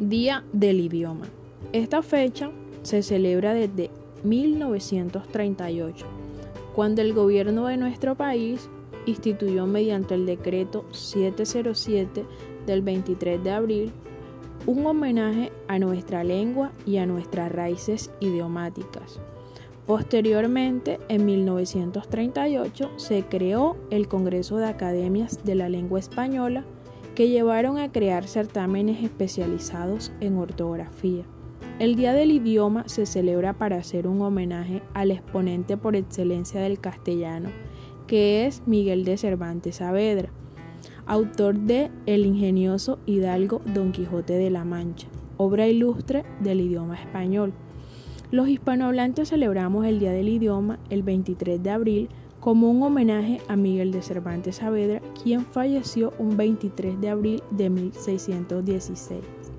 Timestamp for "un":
14.66-14.86, 34.06-34.22, 52.70-52.82, 56.18-56.36